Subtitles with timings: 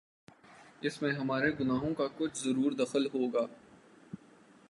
[0.81, 3.45] اس میں ہمارے گناہوں کا کچھ ضرور دخل ہو گا۔